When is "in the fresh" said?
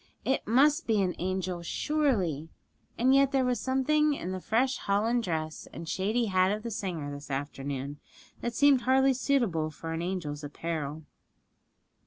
4.15-4.77